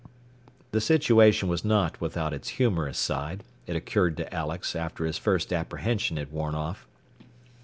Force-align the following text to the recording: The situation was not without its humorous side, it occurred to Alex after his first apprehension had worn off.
The 0.71 0.81
situation 0.81 1.47
was 1.47 1.63
not 1.63 2.01
without 2.01 2.33
its 2.33 2.47
humorous 2.57 2.97
side, 2.97 3.43
it 3.67 3.75
occurred 3.75 4.17
to 4.17 4.33
Alex 4.33 4.75
after 4.75 5.05
his 5.05 5.19
first 5.19 5.53
apprehension 5.53 6.17
had 6.17 6.31
worn 6.31 6.55
off. 6.55 6.87